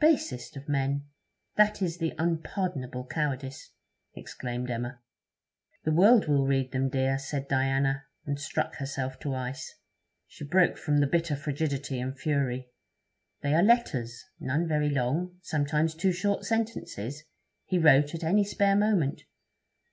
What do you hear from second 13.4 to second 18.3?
'They are letters none very long sometimes two short sentences he wrote at